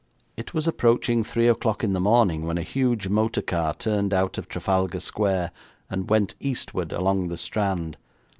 It 0.35 0.51
was 0.55 0.67
approaching 0.67 1.23
three 1.23 1.47
o'clock 1.47 1.83
in 1.83 1.93
the 1.93 1.99
morning 1.99 2.47
when 2.47 2.57
a 2.57 2.63
huge 2.63 3.07
motor 3.07 3.43
car 3.43 3.75
turned 3.75 4.15
out 4.15 4.39
of 4.39 4.47
Trafalgar 4.49 4.99
Square, 4.99 5.51
and 5.91 6.09
went 6.09 6.33
eastward 6.39 6.91
along 6.91 7.27
the 7.27 7.37
Strand. 7.37 7.97